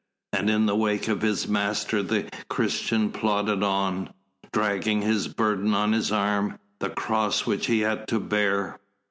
[0.33, 4.11] And in the wake of his Master the Christian plodded on,
[4.51, 8.79] dragging his burden on his arm, the cross which he had to bear.